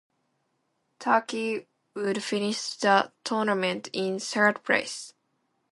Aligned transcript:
Turkey 0.97 1.67
would 1.93 2.23
finish 2.23 2.73
the 2.77 3.11
tournament 3.23 3.87
in 3.93 4.17
third 4.17 4.63
place. 4.63 5.13